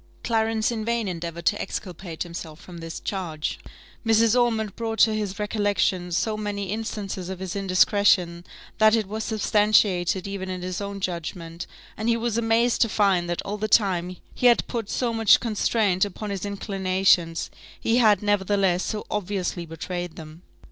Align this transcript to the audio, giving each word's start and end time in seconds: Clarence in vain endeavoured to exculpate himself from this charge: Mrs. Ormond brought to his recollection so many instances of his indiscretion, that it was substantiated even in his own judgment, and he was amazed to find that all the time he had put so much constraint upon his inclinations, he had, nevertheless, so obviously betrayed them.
Clarence 0.23 0.71
in 0.71 0.83
vain 0.83 1.07
endeavoured 1.07 1.45
to 1.45 1.61
exculpate 1.61 2.23
himself 2.23 2.59
from 2.59 2.79
this 2.79 2.99
charge: 2.99 3.59
Mrs. 4.03 4.35
Ormond 4.35 4.75
brought 4.75 4.97
to 5.01 5.13
his 5.13 5.37
recollection 5.37 6.11
so 6.11 6.35
many 6.35 6.71
instances 6.71 7.29
of 7.29 7.37
his 7.37 7.55
indiscretion, 7.55 8.43
that 8.79 8.95
it 8.95 9.05
was 9.07 9.23
substantiated 9.23 10.27
even 10.27 10.49
in 10.49 10.63
his 10.63 10.81
own 10.81 11.01
judgment, 11.01 11.67
and 11.95 12.09
he 12.09 12.17
was 12.17 12.35
amazed 12.35 12.81
to 12.81 12.89
find 12.89 13.29
that 13.29 13.43
all 13.43 13.59
the 13.59 13.67
time 13.67 14.17
he 14.33 14.47
had 14.47 14.65
put 14.65 14.89
so 14.89 15.13
much 15.13 15.39
constraint 15.39 16.03
upon 16.03 16.31
his 16.31 16.47
inclinations, 16.47 17.51
he 17.79 17.97
had, 17.97 18.23
nevertheless, 18.23 18.81
so 18.83 19.05
obviously 19.11 19.67
betrayed 19.67 20.15
them. 20.15 20.41